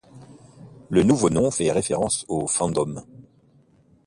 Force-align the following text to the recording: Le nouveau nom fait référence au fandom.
Le 0.89 1.03
nouveau 1.03 1.29
nom 1.29 1.51
fait 1.51 1.71
référence 1.71 2.25
au 2.27 2.47
fandom. 2.47 3.03